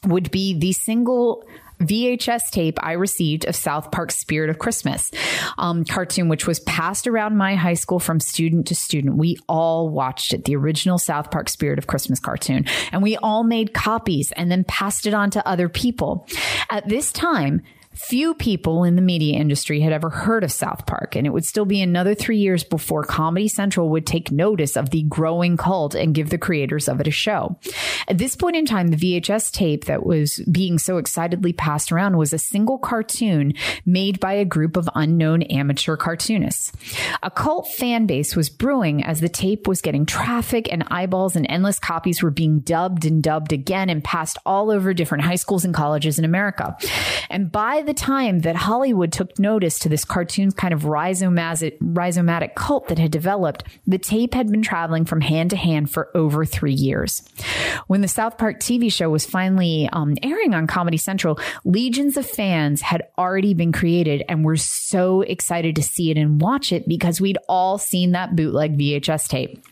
[0.05, 1.45] would be the single
[1.79, 5.11] VHS tape I received of South Park's Spirit of Christmas
[5.57, 9.17] um, cartoon, which was passed around my high school from student to student.
[9.17, 13.43] We all watched it, the original South Park Spirit of Christmas cartoon, and we all
[13.43, 16.27] made copies and then passed it on to other people.
[16.69, 17.61] At this time,
[17.99, 21.45] Few people in the media industry had ever heard of South Park, and it would
[21.45, 25.95] still be another three years before Comedy Central would take notice of the growing cult
[25.95, 27.59] and give the creators of it a show.
[28.07, 32.17] At this point in time, the VHS tape that was being so excitedly passed around
[32.17, 33.53] was a single cartoon
[33.85, 36.71] made by a group of unknown amateur cartoonists.
[37.21, 41.45] A cult fan base was brewing as the tape was getting traffic and eyeballs, and
[41.49, 45.65] endless copies were being dubbed and dubbed again and passed all over different high schools
[45.65, 46.77] and colleges in America.
[47.29, 52.87] And by the time that Hollywood took notice to this cartoon's kind of rhizomatic, cult
[52.87, 56.75] that had developed, the tape had been traveling from hand to hand for over three
[56.75, 57.23] years.
[57.87, 62.27] When the South Park TV show was finally um, airing on Comedy Central, legions of
[62.27, 66.87] fans had already been created and were so excited to see it and watch it
[66.87, 69.63] because we'd all seen that bootleg VHS tape.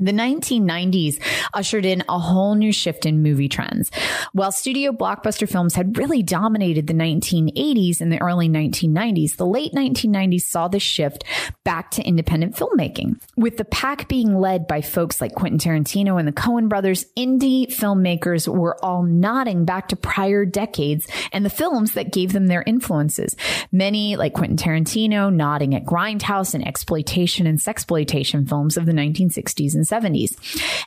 [0.00, 1.22] The 1990s
[1.54, 3.92] ushered in a whole new shift in movie trends.
[4.32, 9.72] While studio blockbuster films had really dominated the 1980s and the early 1990s, the late
[9.72, 11.22] 1990s saw the shift
[11.62, 13.22] back to independent filmmaking.
[13.36, 17.72] With the pack being led by folks like Quentin Tarantino and the Coen brothers, indie
[17.72, 22.64] filmmakers were all nodding back to prior decades and the films that gave them their
[22.66, 23.36] influences.
[23.70, 29.74] Many, like Quentin Tarantino, nodding at grindhouse and exploitation and sexploitation films of the 1960s
[29.74, 30.36] and 70s.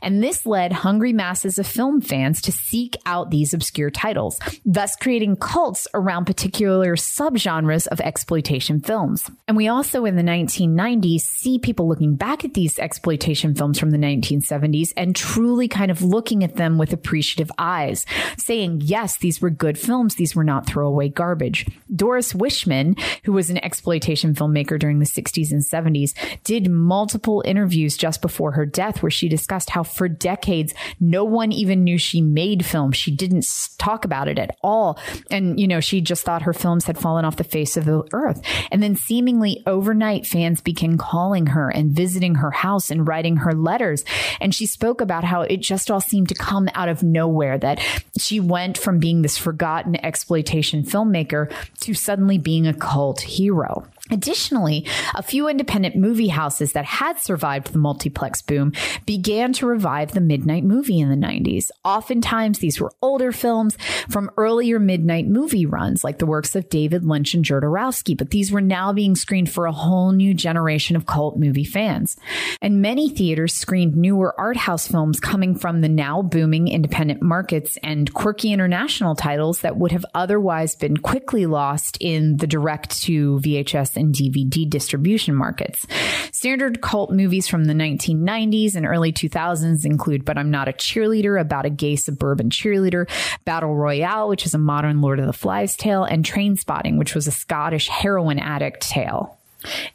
[0.01, 4.95] And this led hungry masses of film fans to seek out these obscure titles, thus
[4.95, 9.29] creating cults around particular subgenres of exploitation films.
[9.47, 13.91] And we also in the 1990s see people looking back at these exploitation films from
[13.91, 18.05] the 1970s and truly kind of looking at them with appreciative eyes,
[18.37, 20.15] saying, yes, these were good films.
[20.15, 21.65] These were not throwaway garbage.
[21.93, 27.97] Doris Wishman, who was an exploitation filmmaker during the 60s and 70s, did multiple interviews
[27.97, 31.97] just before her death death, where she discussed how for decades, no one even knew
[31.97, 32.91] she made film.
[32.91, 33.45] She didn't
[33.77, 34.99] talk about it at all.
[35.29, 38.03] And, you know, she just thought her films had fallen off the face of the
[38.13, 38.41] earth.
[38.71, 43.53] And then seemingly overnight, fans began calling her and visiting her house and writing her
[43.53, 44.03] letters.
[44.39, 47.79] And she spoke about how it just all seemed to come out of nowhere, that
[48.17, 53.85] she went from being this forgotten exploitation filmmaker to suddenly being a cult hero.
[54.09, 54.85] Additionally,
[55.15, 58.71] a few independent movie houses that had survived the multiplex boom
[59.05, 61.69] began to revive the midnight movie in the 90s.
[61.83, 63.77] Oftentimes, these were older films
[64.09, 68.51] from earlier midnight movie runs, like the works of David Lynch and Jodorowsky, but these
[68.51, 72.15] were now being screened for a whole new generation of cult movie fans.
[72.61, 77.77] And many theaters screened newer art house films coming from the now booming independent markets
[77.83, 83.39] and quirky international titles that would have otherwise been quickly lost in the direct to
[83.39, 85.85] VHS and DVD distribution markets.
[86.31, 91.39] Standard cult movies from the 1990s and early 2000s include But I'm Not a Cheerleader,
[91.39, 93.09] about a gay suburban cheerleader,
[93.43, 97.27] Battle Royale, which is a modern Lord of the Flies tale, and Trainspotting, which was
[97.27, 99.37] a Scottish heroin addict tale.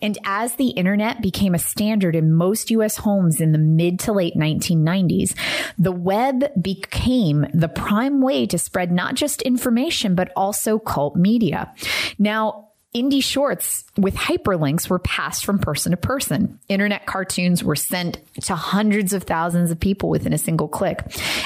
[0.01, 4.13] And as the internet became a standard in most US homes in the mid to
[4.13, 5.35] late 1990s,
[5.79, 11.73] the web became the prime way to spread not just information, but also cult media.
[12.19, 16.59] Now, Indie shorts with hyperlinks were passed from person to person.
[16.69, 21.01] Internet cartoons were sent to hundreds of thousands of people within a single click.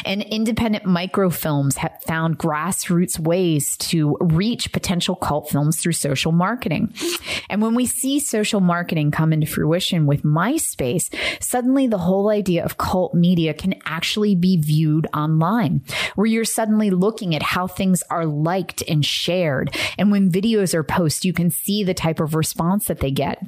[0.05, 6.93] And independent microfilms have found grassroots ways to reach potential cult films through social marketing.
[7.49, 12.65] And when we see social marketing come into fruition with MySpace, suddenly the whole idea
[12.65, 15.85] of cult media can actually be viewed online,
[16.17, 19.77] where you're suddenly looking at how things are liked and shared.
[19.97, 23.41] And when videos are posted, you can see the type of response that they get.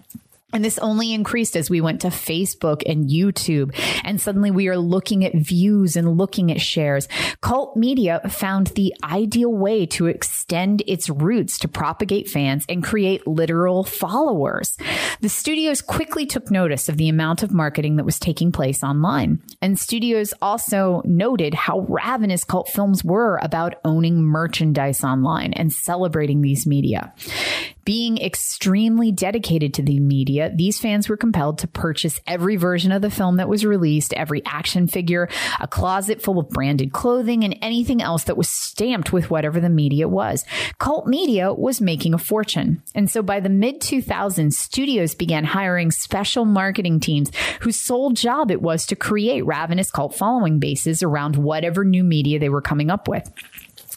[0.51, 3.79] And this only increased as we went to Facebook and YouTube.
[4.03, 7.07] And suddenly we are looking at views and looking at shares.
[7.43, 13.27] Cult media found the ideal way to extend its roots to propagate fans and create
[13.27, 14.79] literal followers.
[15.21, 19.43] The studios quickly took notice of the amount of marketing that was taking place online.
[19.61, 26.41] And studios also noted how ravenous cult films were about owning merchandise online and celebrating
[26.41, 27.13] these media.
[27.89, 33.01] Being extremely dedicated to the media, these fans were compelled to purchase every version of
[33.01, 37.57] the film that was released, every action figure, a closet full of branded clothing, and
[37.63, 40.45] anything else that was stamped with whatever the media was.
[40.77, 42.83] Cult media was making a fortune.
[42.95, 47.33] And so by the mid 2000s, studios began hiring special marketing teams
[47.63, 52.39] whose sole job it was to create ravenous cult following bases around whatever new media
[52.39, 53.33] they were coming up with.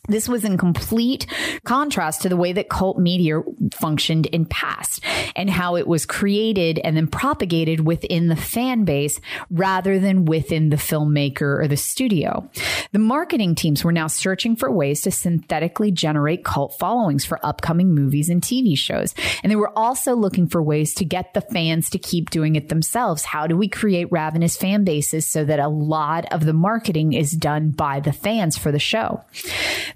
[0.07, 1.27] This was in complete
[1.63, 3.41] contrast to the way that cult media
[3.71, 5.03] functioned in past
[5.35, 9.21] and how it was created and then propagated within the fan base
[9.51, 12.49] rather than within the filmmaker or the studio.
[12.93, 17.93] The marketing teams were now searching for ways to synthetically generate cult followings for upcoming
[17.93, 19.13] movies and TV shows.
[19.43, 22.69] And they were also looking for ways to get the fans to keep doing it
[22.69, 23.23] themselves.
[23.23, 27.31] How do we create ravenous fan bases so that a lot of the marketing is
[27.31, 29.23] done by the fans for the show?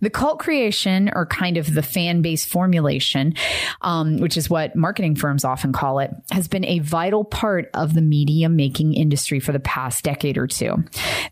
[0.02, 3.34] The cult creation, or kind of the fan base formulation,
[3.82, 7.94] um, which is what marketing firms often call it, has been a vital part of
[7.94, 10.84] the media making industry for the past decade or two.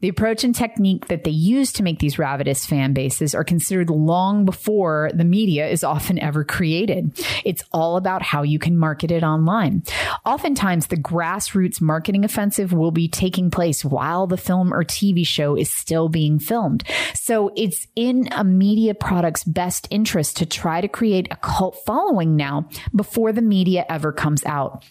[0.01, 3.89] The approach and technique that they use to make these ravenous fan bases are considered
[3.89, 7.11] long before the media is often ever created.
[7.43, 9.83] It's all about how you can market it online.
[10.25, 15.55] Oftentimes, the grassroots marketing offensive will be taking place while the film or TV show
[15.55, 16.83] is still being filmed.
[17.13, 22.35] So it's in a media product's best interest to try to create a cult following
[22.35, 24.83] now before the media ever comes out.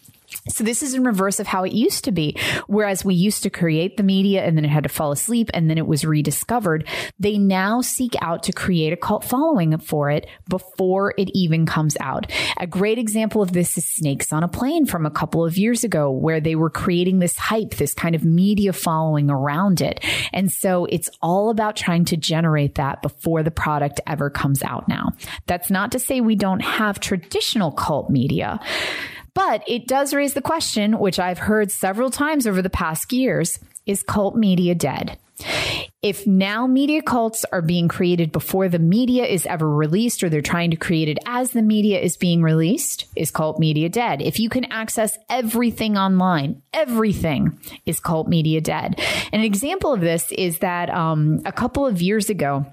[0.49, 2.37] So this is in reverse of how it used to be.
[2.67, 5.69] Whereas we used to create the media and then it had to fall asleep and
[5.69, 6.87] then it was rediscovered.
[7.19, 11.97] They now seek out to create a cult following for it before it even comes
[12.01, 12.31] out.
[12.59, 15.85] A great example of this is Snakes on a Plane from a couple of years
[15.85, 20.05] ago, where they were creating this hype, this kind of media following around it.
[20.33, 24.89] And so it's all about trying to generate that before the product ever comes out
[24.89, 25.13] now.
[25.47, 28.61] That's not to say we don't have traditional cult media.
[29.35, 33.59] But it does raise the question, which I've heard several times over the past years
[33.87, 35.19] is cult media dead?
[36.03, 40.41] If now media cults are being created before the media is ever released, or they're
[40.41, 44.21] trying to create it as the media is being released, is cult media dead?
[44.21, 49.01] If you can access everything online, everything is cult media dead.
[49.33, 52.67] And an example of this is that um, a couple of years ago,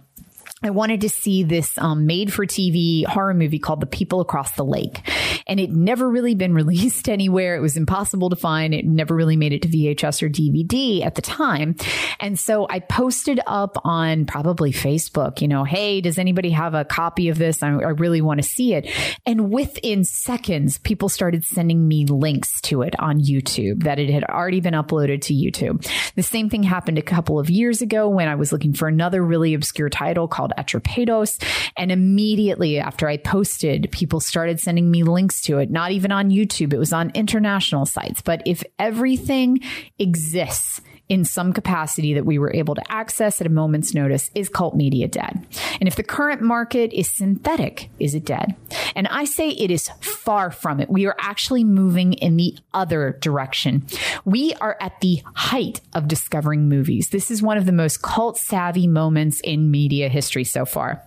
[0.61, 4.55] I wanted to see this um, made for TV horror movie called The People Across
[4.55, 5.09] the Lake.
[5.47, 7.55] And it never really been released anywhere.
[7.55, 8.73] It was impossible to find.
[8.73, 11.75] It never really made it to VHS or DVD at the time.
[12.19, 16.83] And so I posted up on probably Facebook, you know, hey, does anybody have a
[16.83, 17.63] copy of this?
[17.63, 18.89] I, I really want to see it.
[19.25, 24.25] And within seconds, people started sending me links to it on YouTube that it had
[24.25, 25.89] already been uploaded to YouTube.
[26.15, 29.23] The same thing happened a couple of years ago when I was looking for another
[29.23, 31.41] really obscure title called called Atropedos.
[31.77, 36.29] And immediately after I posted, people started sending me links to it, not even on
[36.29, 36.73] YouTube.
[36.73, 38.21] It was on international sites.
[38.21, 39.59] But if everything
[39.97, 44.47] exists, in some capacity that we were able to access at a moment's notice, is
[44.47, 45.45] cult media dead?
[45.79, 48.55] And if the current market is synthetic, is it dead?
[48.95, 50.89] And I say it is far from it.
[50.89, 53.85] We are actually moving in the other direction.
[54.23, 57.09] We are at the height of discovering movies.
[57.09, 61.03] This is one of the most cult savvy moments in media history so far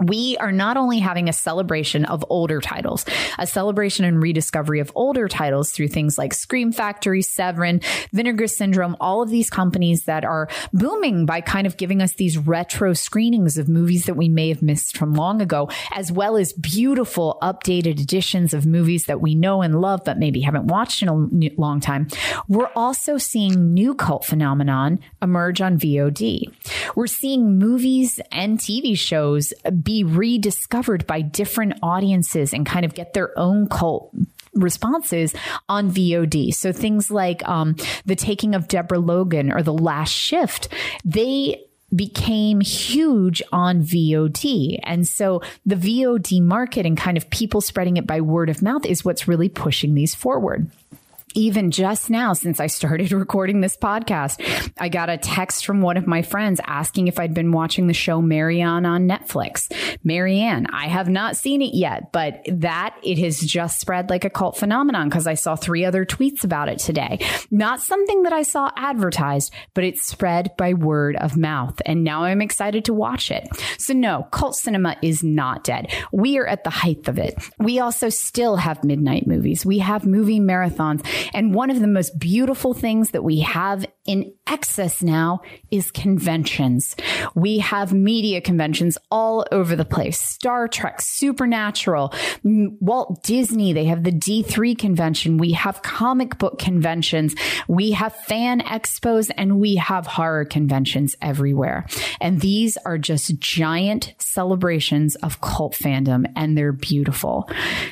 [0.00, 3.04] we are not only having a celebration of older titles,
[3.38, 7.80] a celebration and rediscovery of older titles through things like Scream Factory, Severin,
[8.12, 12.36] Vinegar Syndrome, all of these companies that are booming by kind of giving us these
[12.36, 16.52] retro screenings of movies that we may have missed from long ago, as well as
[16.52, 21.08] beautiful updated editions of movies that we know and love, but maybe haven't watched in
[21.08, 22.08] a long time.
[22.48, 26.52] We're also seeing new cult phenomenon emerge on VOD.
[26.94, 29.52] We're seeing movies and TV shows
[29.84, 34.14] be rediscovered by different audiences and kind of get their own cult
[34.54, 35.34] responses
[35.68, 36.54] on VOD.
[36.54, 37.76] So things like um,
[38.06, 40.68] the taking of Deborah Logan or the last shift,
[41.04, 41.64] they
[41.94, 44.78] became huge on VOD.
[44.82, 48.84] And so the VOD market and kind of people spreading it by word of mouth
[48.86, 50.70] is what's really pushing these forward
[51.34, 54.40] even just now, since I started recording this podcast,
[54.78, 57.94] I got a text from one of my friends asking if I'd been watching the
[57.94, 59.70] show Marianne on Netflix.
[60.04, 64.30] Marianne, I have not seen it yet, but that it has just spread like a
[64.30, 67.18] cult phenomenon because I saw three other tweets about it today.
[67.50, 71.80] Not something that I saw advertised, but it spread by word of mouth.
[71.84, 73.48] And now I'm excited to watch it.
[73.78, 75.92] So no, cult cinema is not dead.
[76.12, 77.34] We are at the height of it.
[77.58, 79.66] We also still have midnight movies.
[79.66, 84.32] We have movie marathons and one of the most beautiful things that we have in
[84.46, 86.94] excess now is conventions.
[87.34, 90.20] We have media conventions all over the place.
[90.20, 92.12] Star Trek, Supernatural,
[92.42, 95.38] Walt Disney, they have the D3 convention.
[95.38, 97.34] We have comic book conventions.
[97.66, 101.86] We have fan expos and we have horror conventions everywhere.
[102.20, 107.48] And these are just giant celebrations of cult fandom and they're beautiful.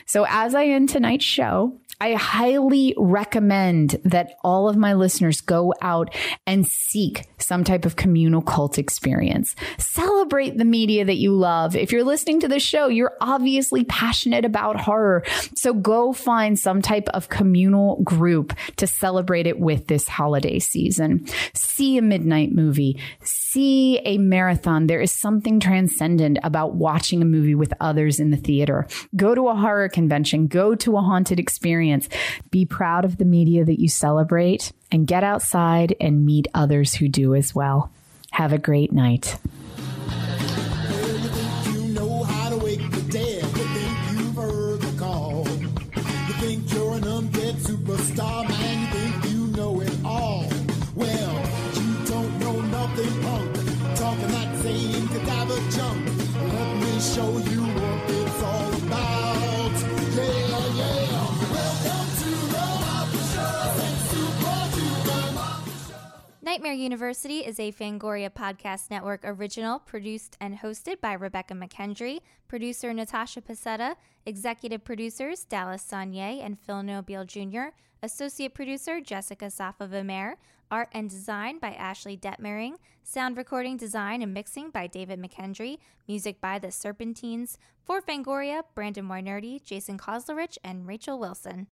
[0.07, 5.73] So as I end tonight's show, I highly recommend that all of my listeners go
[5.81, 6.13] out
[6.49, 9.55] and seek some type of communal cult experience.
[9.79, 11.77] Celebrate the media that you love.
[11.77, 15.23] If you're listening to the show, you're obviously passionate about horror.
[15.55, 21.29] So go find some type of communal group to celebrate it with this holiday season.
[21.55, 22.99] See a midnight movie,
[23.53, 24.87] see a marathon.
[24.87, 28.87] There is something transcendent about watching a movie with others in the theater.
[29.15, 32.09] Go to a horror convention, go to a haunted experience.
[32.51, 37.09] Be proud of the media that you celebrate and get outside and meet others who
[37.09, 37.93] do as well.
[38.31, 39.39] Have a great night.
[66.53, 72.93] Nightmare University is a Fangoria Podcast Network original produced and hosted by Rebekah McKendry, producer
[72.93, 73.97] Natasha Pasetta,
[74.27, 77.73] executive producers Dallas Sonnier and Phil Nobile Jr.,
[78.03, 80.35] associate producer Jessica Safavimey,
[80.71, 86.39] art and design by Ashley Detmering, sound recording design and mixing by David McKendry, music
[86.39, 91.61] by The Serpentines, for Fangoria, Brandon Weinerty, Jason Kozlerich, and Rachel Wilson.